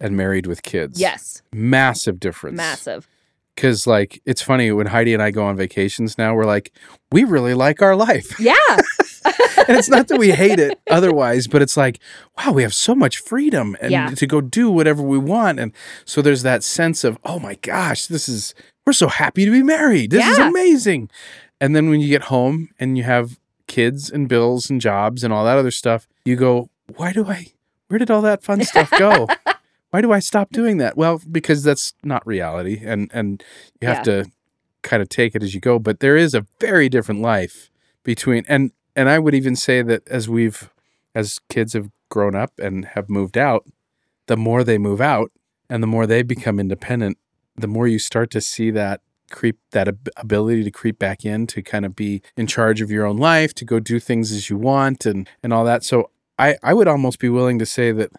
[0.00, 1.00] and married with kids.
[1.00, 2.56] Yes, Massive difference.
[2.56, 3.08] massive.
[3.54, 6.70] Because, like, it's funny when Heidi and I go on vacations now, we're like,
[7.12, 8.38] we really like our life.
[8.38, 8.54] Yeah.
[9.68, 11.98] and it's not that we hate it otherwise, but it's like,
[12.38, 14.08] wow, we have so much freedom and Yeah.
[14.10, 15.58] to go do whatever we want.
[15.60, 15.72] And
[16.04, 18.54] so there's that sense of, oh my gosh, this is,
[18.86, 20.10] we're so happy to be married.
[20.12, 21.10] This is amazing.
[21.60, 25.32] And then when you get home and you have kids and bills and jobs and
[25.32, 27.52] all that other stuff, you go, why do I,
[27.88, 29.28] where did all that fun stuff go?
[29.90, 30.96] why do I stop doing that?
[30.96, 32.80] Well, because that's not reality.
[32.82, 33.42] And, and
[33.80, 34.30] you have to
[34.82, 35.78] kind of take it as you go.
[35.78, 37.70] But there is a very different life
[38.04, 40.70] between, and, and I would even say that as we've,
[41.14, 43.66] as kids have grown up and have moved out,
[44.26, 45.32] the more they move out
[45.68, 47.18] and the more they become independent,
[47.56, 51.46] the more you start to see that creep, that ab- ability to creep back in
[51.48, 54.48] to kind of be in charge of your own life, to go do things as
[54.50, 55.84] you want and, and all that.
[55.84, 58.10] So I, I would almost be willing to say that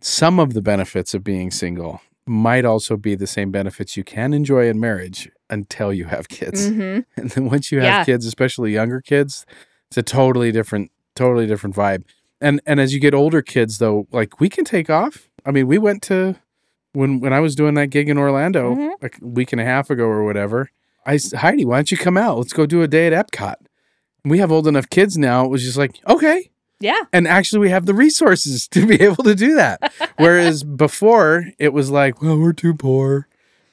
[0.00, 4.32] some of the benefits of being single might also be the same benefits you can
[4.34, 6.68] enjoy in marriage until you have kids.
[6.68, 8.04] hmm And then once you have Yeah.
[8.04, 9.44] kids, especially younger kids,
[9.88, 12.04] it's a totally different, totally different vibe.
[12.40, 15.28] And and as you get older kids though, like we can take off.
[15.44, 16.36] I mean, we went to
[16.92, 18.90] when when I was doing that gig in Orlando Mhm.
[19.02, 20.70] like a week and a half ago or whatever.
[21.06, 22.38] I s- Heidi, why don't you come out?
[22.38, 23.54] Let's go do a day at Epcot.
[24.24, 25.44] We have old enough kids now.
[25.44, 26.50] It was just like, okay.
[26.80, 27.00] Yeah.
[27.12, 29.92] And actually, we have the resources to be able to do that.
[30.16, 33.26] Whereas before, it was like, well, we're too poor,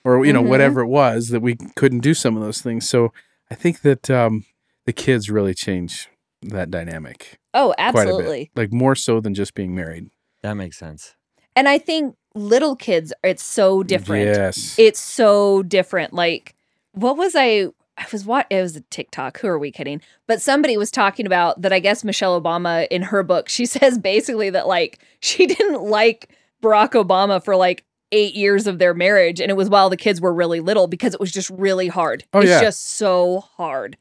[0.04, 0.48] or you know, Mhm.
[0.50, 2.88] whatever it was that we couldn't do some of those things.
[2.88, 3.12] So
[3.52, 4.46] I think that um,
[4.86, 6.10] the kids really change
[6.42, 8.52] that dynamic Oh, quite a bit, absolutely.
[8.56, 10.10] like more so than just being married.
[10.42, 11.16] That makes sense.
[11.56, 14.26] And I think little kids, it's so different.
[14.26, 14.78] Yes.
[14.78, 16.14] It's so different.
[16.14, 16.56] Like,
[16.92, 17.68] what was I?
[17.98, 18.46] I was what?
[18.50, 19.40] It was a TikTok.
[19.40, 20.02] Who are we kidding?
[20.28, 21.72] But somebody was talking about that.
[21.72, 26.30] I guess Michelle Obama in her book, she says basically that like she didn't like
[26.62, 30.22] Barack Obama for like eight years of their marriage, and it was while the kids
[30.22, 32.24] were really little because it was just really hard.
[32.34, 32.62] Oh, it's yeah.
[32.62, 33.98] just so hard.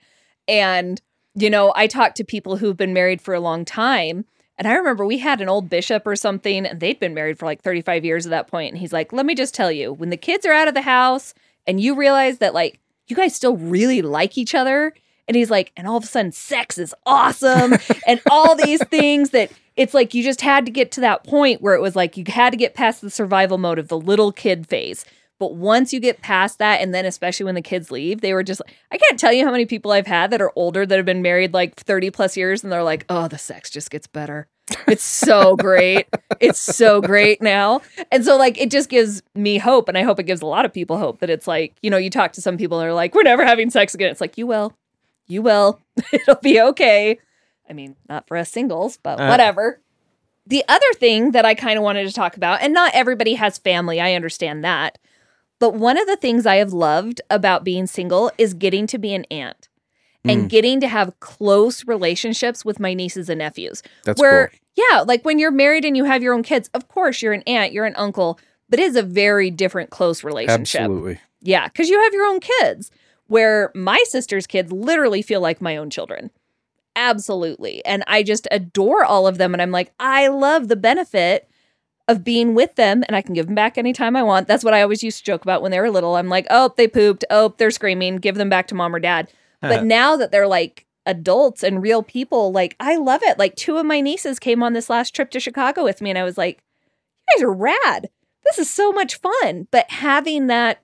[0.47, 1.01] And
[1.37, 4.25] you know, I talk to people who've been married for a long time.
[4.57, 7.47] And I remember we had an old bishop or something, and they'd been married for
[7.47, 8.73] like 35 years at that point.
[8.73, 10.83] And he's like, Let me just tell you, when the kids are out of the
[10.83, 11.35] house
[11.67, 14.95] and you realize that, like, you guys still really like each other.
[15.27, 17.75] And he's like, and all of a sudden, sex is awesome.
[18.07, 21.61] and all these things that it's like you just had to get to that point
[21.61, 24.33] where it was like you had to get past the survival mode of the little
[24.33, 25.05] kid phase.
[25.39, 28.43] But once you get past that, and then especially when the kids leave, they were
[28.45, 31.05] just I can't tell you how many people I've had that are older that have
[31.07, 34.47] been married like 30 plus years and they're like, oh, the sex just gets better.
[34.87, 36.07] It's so great.
[36.41, 37.81] It's so great now.
[38.11, 39.89] And so, like, it just gives me hope.
[39.89, 41.99] And I hope it gives a lot of people hope that it's like, you know,
[41.99, 44.11] you talk to some people and they're like, we're never having sex again.
[44.11, 44.73] It's like, you will.
[45.27, 45.81] You will.
[46.13, 47.19] It'll be okay.
[47.69, 49.27] I mean, not for us singles, but Uh.
[49.29, 49.81] whatever.
[50.47, 53.59] The other thing that I kind of wanted to talk about, and not everybody has
[53.59, 54.99] family, I understand that.
[55.61, 59.15] But one of the things I have loved about being single is getting to be
[59.15, 59.69] an aunt
[60.25, 60.49] and Mm.
[60.49, 63.83] getting to have close relationships with my nieces and nephews.
[64.05, 64.85] That's where, cool.
[64.91, 67.43] yeah, like when you're married and you have your own kids, of course you're an
[67.47, 68.39] aunt, you're an uncle,
[68.69, 70.81] but it is a very different close relationship.
[70.83, 71.21] Absolutely.
[71.41, 72.91] Yeah, because you have your own kids.
[73.27, 76.31] Where my sister's kids literally feel like my own children.
[76.97, 77.85] Absolutely.
[77.85, 79.53] And I just adore all of them.
[79.55, 81.49] And I'm like, I love the benefit
[82.07, 84.47] of being with them and I can give them back anytime I want.
[84.47, 86.17] That's what I always used to joke about when they were little.
[86.17, 87.25] I'm like, oh, they pooped.
[87.31, 88.17] Oh, they're screaming.
[88.17, 89.31] Give them back to mom or dad.
[89.63, 93.39] But now that they're like adults and real people, like, I love it.
[93.39, 96.19] Like, two of my nieces came on this last trip to Chicago with me and
[96.19, 96.63] I was like,
[97.31, 98.11] you guys are rad.
[98.45, 99.67] This is so much fun.
[99.71, 100.83] But having that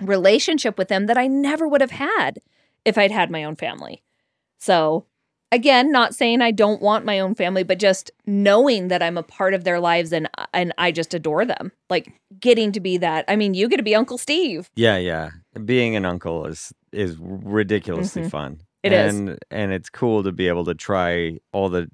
[0.00, 2.38] relationship with them that I never would have had
[2.84, 4.04] if I'd had my own family.
[4.58, 5.06] So,
[5.52, 9.22] again, not saying I don't want my own family, but just knowing that I'm a
[9.22, 11.70] part of their lives and and I just adore them.
[11.88, 13.24] Like getting to be that.
[13.28, 14.68] I mean, you get to be Uncle Steve.
[14.74, 15.30] Yeah, yeah.
[15.64, 18.30] Being an uncle is is ridiculously Mhm.
[18.30, 18.60] fun.
[18.82, 19.14] It is.
[19.14, 21.88] and and it's cool to be able to try all the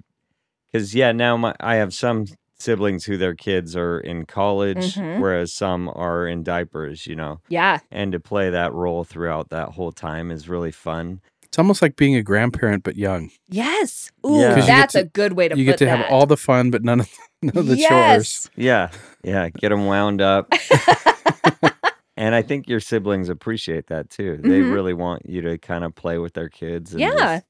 [0.72, 2.24] because yeah now my I have some
[2.58, 5.20] siblings who their kids are in college Mhm.
[5.20, 7.78] whereas some are in diapers you know Yeah.
[7.90, 11.96] and to play that role throughout that whole time is really fun It's almost like
[11.96, 13.30] being a grandparent but young.
[13.48, 14.10] Yes.
[14.26, 14.48] Ooh, Yeah.
[14.54, 16.26] 'Cause you get that's to- a good way to you put get to have all
[16.26, 17.10] the fun but none of
[17.42, 17.86] none of the chores.
[17.86, 18.50] yes.
[18.56, 18.90] yeah
[19.24, 20.52] yeah get them wound up
[22.16, 24.72] and I think your siblings appreciate that too they Mhm.
[24.72, 27.40] really want you to kind of play with their kids and Yeah.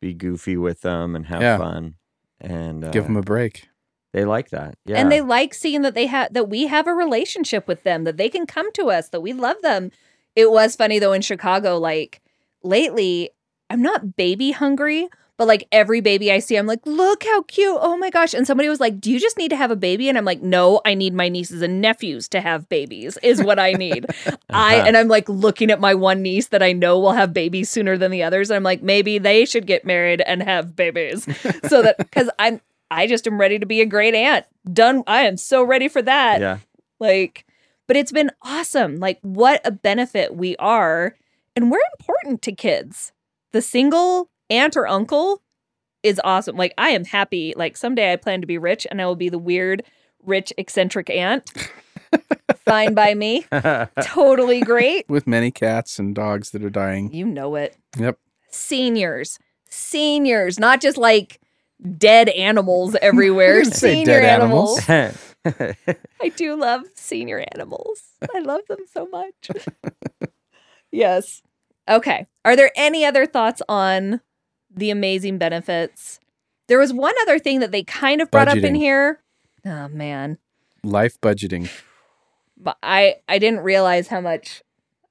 [0.00, 1.58] be goofy with them and have Yeah.
[1.58, 1.94] fun
[2.40, 3.68] and uh, Give them a break.
[4.12, 4.76] They like that.
[4.84, 4.98] Yeah.
[4.98, 8.16] and they like seeing that they have that we have a relationship with them that
[8.16, 9.90] they can come to us that we love them
[10.36, 12.20] it was funny though in chicago like
[12.64, 13.30] lately
[13.70, 17.76] i'm not baby hungry but like every baby i see i'm like look how cute
[17.80, 20.08] oh my gosh and somebody was like do you just need to have a baby
[20.08, 23.58] and i'm like no i need my nieces and nephews to have babies is what
[23.58, 24.06] i need
[24.50, 24.86] i uh-huh.
[24.86, 27.96] and i'm like looking at my one niece that i know will have babies sooner
[27.96, 31.24] than the others and i'm like maybe they should get married and have babies
[31.68, 32.60] so that because i'm
[32.94, 34.46] I just am ready to be a great aunt.
[34.72, 35.02] Done.
[35.06, 36.40] I am so ready for that.
[36.40, 36.58] yeah.
[37.00, 37.44] Like,
[37.86, 38.98] but it's been awesome.
[38.98, 41.16] Like, what a benefit we are.
[41.56, 43.12] And we're important to kids.
[43.52, 45.42] The single aunt or uncle
[46.02, 46.56] is awesome.
[46.56, 47.54] Like, I am happy.
[47.56, 49.84] Like, someday I plan to be rich and I will be the weird,
[50.22, 51.50] rich, eccentric aunt.
[52.64, 53.46] Fine by me.
[54.02, 55.08] Totally great.
[55.08, 57.12] With many cats and dogs that are dying.
[57.12, 57.76] You know it.
[57.98, 58.18] Yep.
[58.50, 59.38] Seniors.
[59.68, 61.40] Seniors, not just like
[61.98, 63.64] dead animals everywhere.
[63.64, 64.88] Senior dead animals.
[64.88, 65.34] animals.
[66.20, 68.02] I do love senior animals.
[68.34, 69.50] I love them so much.
[70.94, 71.42] Yes.
[71.88, 72.26] Okay.
[72.44, 74.20] Are there any other thoughts on
[74.74, 76.18] the amazing benefits?
[76.68, 79.20] There was one other thing that they kind of brought up in here.
[79.66, 80.38] Oh man.
[80.82, 81.70] Life budgeting.
[82.56, 84.62] But I I didn't realize how much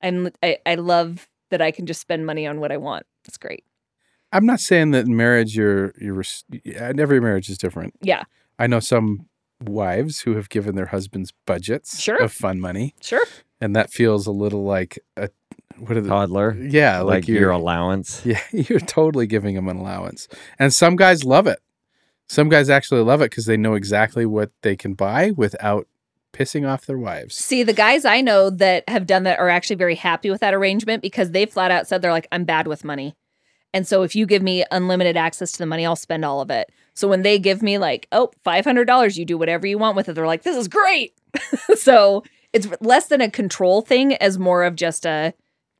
[0.01, 3.05] I'm I, I love that I can just spend money on what I want.
[3.25, 3.63] It's great.
[4.31, 6.23] I'm not saying that in marriage you're you're
[6.75, 7.93] every marriage is different.
[8.01, 8.23] Yeah.
[8.57, 9.27] I know some
[9.61, 12.21] wives who have given their husbands budgets Sure.
[12.21, 13.23] of fun money, Sure.
[13.61, 15.29] and that feels a little like a
[15.79, 16.55] what are the Toddler.
[16.59, 18.21] yeah like, Like, your allowance.
[18.25, 20.27] yeah you're totally giving them an allowance,
[20.59, 21.59] and some guys love it.
[22.27, 25.87] Some guys actually love it because they know exactly what they can buy without
[26.33, 27.35] pissing off their wives.
[27.35, 30.53] See, the guys I know that have done that are actually very happy with that
[30.53, 33.15] arrangement because they flat out said they're like, I'm bad with money.
[33.73, 36.51] And so if you give me unlimited access to the money, I'll spend all of
[36.51, 36.71] it.
[36.93, 40.13] So when they give me like, oh, $500, you do whatever you want with it,
[40.13, 41.13] they're like, this is great.
[41.75, 45.33] so it's less than a control thing as more of just a,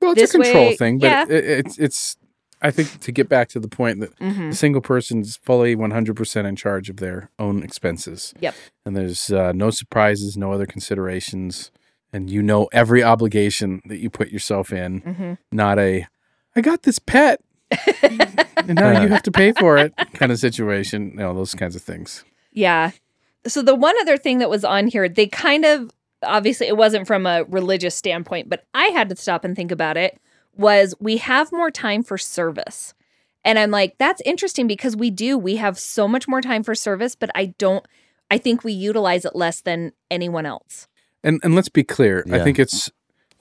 [0.04, 1.24] Well, it's This a control way- thing, but yeah.
[1.30, 2.18] it, it's it's.
[2.62, 4.52] I think to get back to the point that mhm.
[4.52, 8.34] the single person's fully 100% in charge of their own expenses.
[8.40, 8.56] Yep.
[8.86, 11.72] And there's uh, no surprises, no other considerations.
[12.14, 15.38] And you know every obligation that you put yourself in, Mhm.
[15.52, 16.08] not a,
[16.56, 17.42] I got this pet
[18.02, 21.16] and now you have to pay for it kind of situation.
[21.16, 22.24] No, those kinds of things.
[22.54, 22.92] Yeah.
[23.46, 25.92] So the one other thing that was on here, they kind of
[26.26, 29.98] obviously it wasn't from a religious standpoint, but I had to stop and think about
[29.98, 30.20] it
[30.56, 32.94] was we have more time for service.
[33.46, 35.38] And I'm like, that's interesting because we do.
[35.38, 37.86] We have so much more time for service, but I don't
[38.32, 40.88] I think we utilize it less than anyone else.
[41.24, 42.24] And and let's be clear.
[42.32, 42.90] I think it's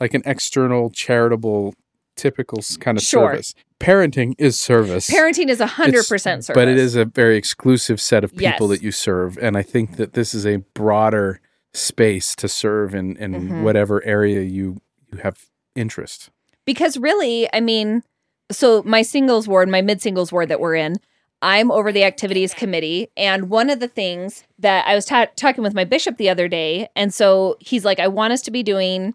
[0.01, 1.75] like an external charitable
[2.17, 3.31] typical kind of Sure.
[3.31, 3.55] service.
[3.81, 5.09] Parenting is service.
[5.11, 6.61] Parenting is a hundred It's- percent service.
[6.61, 8.79] But it is a very exclusive set of people Yes.
[8.79, 9.39] that you serve.
[9.39, 11.41] And I think that this is a broader
[11.75, 13.63] space to serve in, in Mhm.
[13.63, 14.81] whatever area you,
[15.11, 16.31] you have interest.
[16.65, 18.03] because really, I mean,
[18.51, 20.97] so my singles ward, my mid singles ward that we're in,
[21.41, 23.09] I'm over the activities committee.
[23.17, 26.47] And one of the things that I was ta- talking with my bishop the other
[26.47, 29.15] day, and so he's like, I want us to be doing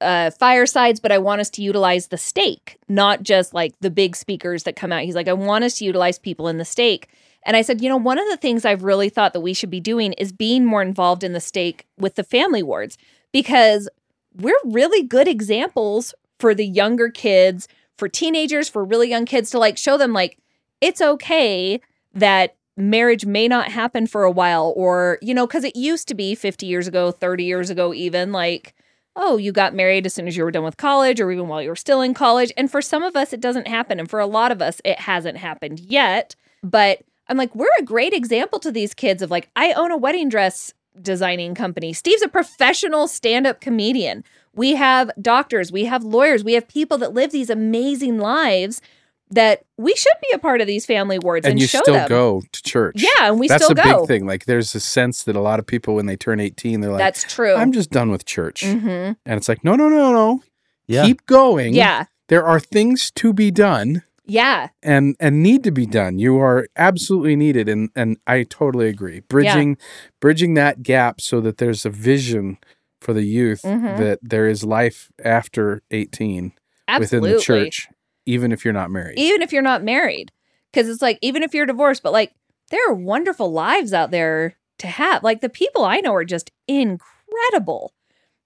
[0.00, 4.16] uh, firesides, but I want us to utilize the stake, not just like the big
[4.16, 5.02] speakers that come out.
[5.02, 7.08] He's like, I want us to utilize people in the stake.
[7.44, 9.70] And I said, you know, one of the things I've really thought that we should
[9.70, 12.98] be doing is being more involved in the stake with the family wards
[13.32, 13.88] because
[14.34, 19.58] we're really good examples for the younger kids, for teenagers, for really young kids to
[19.58, 20.38] like show them like
[20.80, 21.80] it's okay
[22.14, 26.14] that marriage may not happen for a while or you know cuz it used to
[26.14, 28.74] be 50 years ago, 30 years ago even like
[29.16, 31.60] oh, you got married as soon as you were done with college or even while
[31.60, 32.52] you were still in college.
[32.56, 33.98] And for some of us, it doesn't happen.
[33.98, 36.36] And for a lot of us, it hasn't happened yet.
[36.62, 39.96] But I'm like, we're a great example to these kids of like, I own a
[39.96, 41.92] wedding dress designing company.
[41.92, 44.24] Steve's a professional stand up comedian.
[44.54, 48.82] We have doctors, we have lawyers, we have people that live these amazing lives
[49.30, 51.94] that we should be a part of these family wards and, And you show still
[51.94, 52.08] them.
[52.08, 52.96] go to church.
[52.96, 54.00] Yeah, and we That's still a go.
[54.00, 54.26] big thing.
[54.26, 56.98] Like there's a sense that a lot of people when they turn 18, they're like,
[56.98, 57.54] That's true.
[57.54, 58.64] I'm just done with church.
[58.64, 60.42] hmm And it's like, no, no, no, no.
[60.88, 61.04] Yeah.
[61.04, 61.74] Keep going.
[61.74, 62.06] Yeah.
[62.26, 64.68] There are things to be done Yeah.
[64.82, 66.18] and and need to be done.
[66.18, 69.20] You are absolutely needed and and I totally agree.
[69.20, 69.76] Bridging
[70.20, 72.58] bridging that gap so that there's a vision
[73.00, 73.98] for the youth Mhm.
[73.98, 76.52] that there is life after 18
[76.86, 77.30] Absolutely.
[77.30, 77.88] within the church
[78.26, 79.18] even if you're not married.
[79.18, 80.30] even if you're not married
[80.70, 82.32] because it's like even if you're divorced but like
[82.70, 86.50] there are wonderful lives out there to have like the people i know are just
[86.68, 87.94] incredible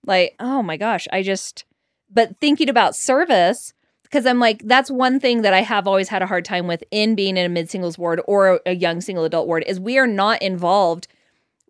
[0.07, 1.65] like oh my gosh i just
[2.11, 3.73] but thinking about service
[4.05, 6.83] because i'm like that's one thing that i have always had a hard time with
[6.91, 9.99] in being in a mid singles ward or a, young single adult ward is we
[9.99, 11.09] are not involved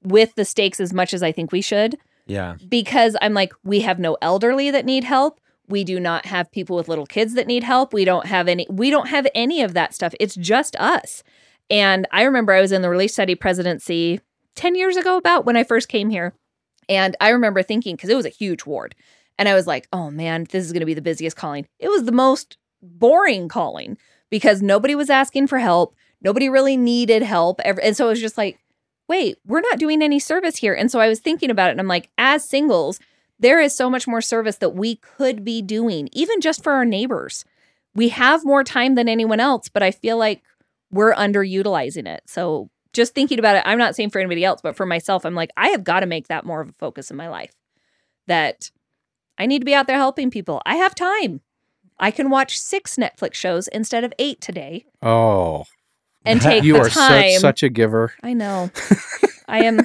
[0.02, 2.56] with the stakes as much as I think we should Yeah.
[2.68, 5.40] because I'm like, we have no elderly that need help.
[5.66, 7.94] We do not have people with little kids that need help.
[7.94, 10.14] We don't have any we don't have any of that stuff.
[10.20, 11.22] It's just us.
[11.70, 14.20] And I remember I was in the relief society presidency
[14.56, 16.34] 10 years ago about when I first came here.
[16.86, 18.94] And I remember thinking cuz it was a huge ward.
[19.38, 21.88] And I was like, "Oh man, this is going to be the busiest calling." It
[21.88, 23.96] was the most boring calling
[24.30, 25.94] because nobody was asking for help.
[26.20, 27.60] Nobody really needed help.
[27.64, 28.58] And so it was just like,
[29.08, 30.74] wait, we're not doing any service here.
[30.74, 32.98] And so I was thinking about it and I'm like, as singles,
[33.38, 36.84] there is so much more service that we could be doing, even just for our
[36.84, 37.44] neighbors.
[37.94, 40.42] We have more time than anyone else, but I feel like
[40.90, 42.22] we're underutilizing it.
[42.26, 45.34] So just thinking about it, I'm not saying for anybody else, but for myself, I'm
[45.34, 47.52] like, I have got to make that more of a focus in my life.
[48.26, 48.70] That
[49.38, 50.62] I need to be out there helping people.
[50.64, 51.40] I have time.
[51.98, 55.64] I can watch six Netflix shows instead of eight today Oh,
[56.24, 57.32] and take you the are time.
[57.32, 58.12] such such a giver.
[58.22, 58.70] I know.
[59.48, 59.80] I am.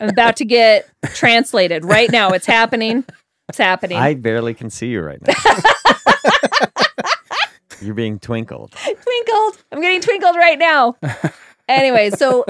[0.00, 2.30] I'm about to get translated right now.
[2.30, 3.04] It's happening.
[3.48, 3.96] It's happening.
[3.98, 5.34] I barely can see you right now.
[7.80, 8.72] You're being twinkled.
[8.72, 9.64] twinkled.
[9.72, 10.96] I'm getting twinkled right now.
[11.68, 12.44] anyway, so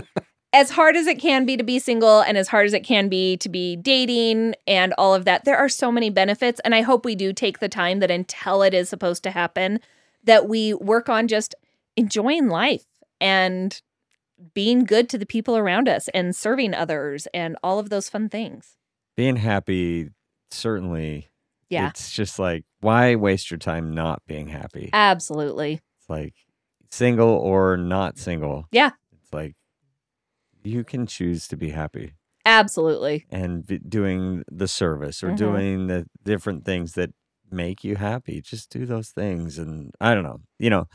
[0.53, 3.09] as hard as it can be to be single and as hard as it can
[3.09, 6.61] be to be dating and all of that, there are so many benefits.
[6.65, 9.81] And I hope we do take the time that until it is supposed to happen,
[10.25, 11.55] that we work on just
[11.97, 12.85] enjoying life
[13.21, 13.81] and
[14.55, 18.29] being good to the people around us and serving others and all of those fun
[18.29, 18.77] things.
[19.17, 20.11] Being happy,
[20.51, 21.29] certainly.
[21.69, 21.89] Yeah.
[21.89, 24.91] It's just like, why waste your time not being happy?
[24.93, 25.81] Absolutely.
[25.99, 26.35] It's like
[26.91, 28.67] single or not single.
[28.71, 28.93] Yeah.
[29.21, 29.57] It's like
[30.63, 33.27] you can choose to be happy Absolutely.
[33.31, 35.37] and be doing the service or Mhm.
[35.37, 37.11] doing the different things that
[37.51, 38.41] make you happy.
[38.41, 39.59] Just do those things.
[39.59, 40.87] And I don't know, you know,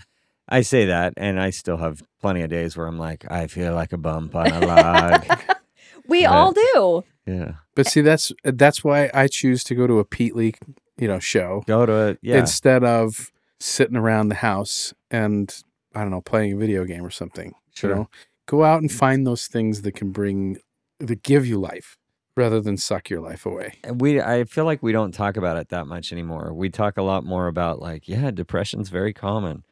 [0.48, 3.74] I say that and I still have plenty of days where I'm like, I feel
[3.74, 5.26] like a bump on a log.
[6.06, 6.32] We Yeah.
[6.34, 7.04] all do.
[7.26, 7.54] yeah.
[7.76, 10.54] But see, that's that's why I choose to go to a Pete Lee,
[10.98, 12.20] you know, show Go to it.
[12.22, 12.40] Yeah.
[12.40, 15.56] instead of sitting around the house and
[15.96, 17.54] I don't know playing a video game or something.
[17.74, 17.90] Sure.
[17.90, 18.10] You know,
[18.46, 18.94] go out and mm.
[18.94, 20.58] find those things that can bring
[21.00, 21.98] that give you life
[22.36, 23.74] rather than suck your life away.
[23.84, 26.54] And we I feel like we don't talk about it that much anymore.
[26.54, 29.64] We talk a lot more about like, yeah, depression's very common.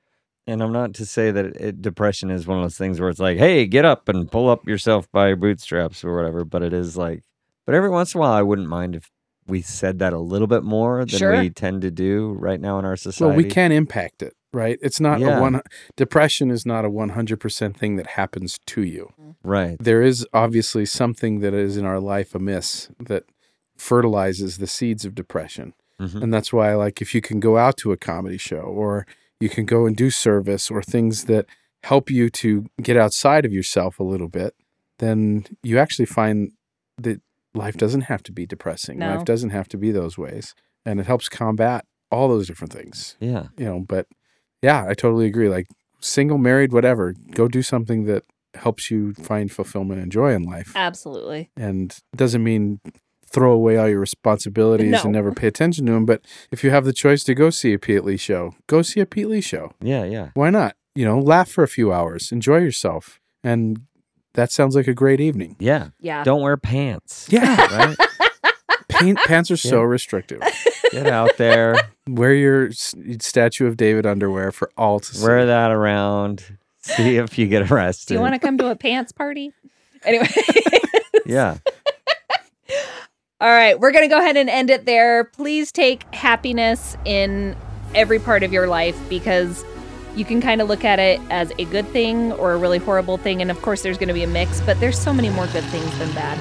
[0.48, 3.20] And I'm not to say that it, depression is one of those things where it's
[3.20, 6.44] like, hey, get up and pull up yourself by your bootstraps or whatever.
[6.44, 7.24] But it is like,
[7.66, 9.10] but every once in a while, I wouldn't mind if
[9.48, 11.40] we said that a little bit more than Sure.
[11.40, 13.28] we tend to do right now in our society.
[13.30, 14.78] Well, we can impact it, right?
[14.82, 15.38] It's not Yeah.
[15.38, 15.62] a one.
[15.96, 19.14] Depression is not a one hundred percent thing that happens to you.
[19.44, 19.78] Right.
[19.80, 23.24] There is obviously something that is in our life amiss that
[23.78, 25.74] fertilizes the seeds of depression.
[26.00, 26.24] Mhm.
[26.24, 29.06] And that's why, like, if you can go out to a comedy show or
[29.40, 31.46] you can go and do service or things that
[31.84, 34.56] help you to get outside of yourself a little bit,
[35.00, 36.52] then you actually find
[36.98, 37.22] that
[37.54, 39.00] life doesn't have to be depressing.
[39.00, 39.16] No.
[39.16, 40.54] Life doesn't have to be those ways.
[40.86, 43.48] And it helps combat all those different things, Yeah.
[43.58, 43.80] you know.
[43.80, 44.08] But
[44.62, 45.50] yeah, I totally agree.
[45.50, 45.68] Like,
[46.00, 48.24] single, married, whatever, go do something that
[48.56, 50.74] helps you find fulfillment and joy in life.
[50.76, 51.50] Absolutely.
[51.56, 52.80] And doesn't mean
[53.26, 55.02] throw away all your responsibilities No.
[55.04, 56.06] and never pay attention to them.
[56.06, 56.22] But
[56.52, 59.06] if you have the choice to go see a Pete Lee show, go see a
[59.06, 59.72] Pete Lee show.
[59.82, 60.04] Yeah.
[60.04, 60.30] Yeah.
[60.34, 60.76] Why not?
[60.96, 63.22] You know, laugh for a few hours, enjoy yourself.
[63.42, 63.84] And
[64.34, 65.56] that sounds like a great evening.
[65.60, 65.90] Yeah.
[66.02, 66.26] Yeah.
[66.26, 67.28] Don't wear pants.
[67.32, 67.56] Yeah.
[67.96, 67.98] Right.
[68.90, 69.84] Paint, pants are so Yeah.
[69.88, 70.42] restrictive.
[70.92, 71.76] Get out there.
[72.08, 75.26] Wear your Statue of David underwear for all to see.
[75.26, 76.58] wear that around.
[76.82, 78.08] See if you get arrested.
[78.08, 79.52] Do you want to come to a pants party?
[80.04, 80.28] Anyway.
[81.26, 81.58] Yeah.
[83.40, 85.24] All right, we're going to go ahead and end it there.
[85.24, 87.56] Please take happiness in
[87.96, 89.64] every part of your life because
[90.16, 93.18] you can kind of look at it as a good thing or a really horrible
[93.18, 93.42] thing.
[93.42, 95.64] And of course, there's going to be a mix, but there's so many more good
[95.66, 96.38] things than bad.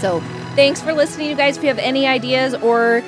[0.00, 0.20] So,
[0.56, 1.56] thanks for listening, you guys.
[1.56, 3.02] If you have any ideas or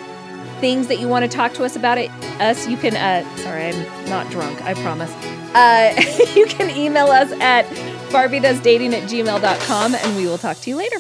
[0.62, 2.09] things that you want to talk to us about it,
[2.40, 5.12] us, you can, uh, sorry, I'm not drunk, I promise.
[5.55, 5.92] Uh,
[6.37, 7.66] you can email us at
[8.12, 10.98] barbiedoesdating at gmail.com and we will talk to you later.